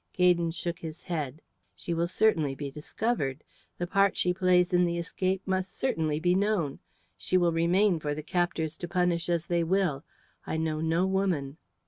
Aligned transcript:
Gaydon 0.13 0.49
shook 0.49 0.79
his 0.79 1.03
head. 1.03 1.43
"She 1.75 1.93
will 1.93 2.07
certainly 2.07 2.55
be 2.55 2.71
discovered. 2.71 3.43
The 3.77 3.85
part 3.85 4.17
she 4.17 4.33
plays 4.33 4.73
in 4.73 4.83
the 4.85 4.97
escape 4.97 5.43
must 5.45 5.77
certainly 5.77 6.19
be 6.19 6.33
known. 6.33 6.79
She 7.15 7.37
will 7.37 7.53
remain 7.53 7.99
for 7.99 8.15
the 8.15 8.23
captors 8.23 8.75
to 8.77 8.87
punish 8.87 9.29
as 9.29 9.45
they 9.45 9.63
will. 9.63 10.03
I 10.47 10.57
know 10.57 10.81
no 10.81 11.05
woman." 11.05 11.57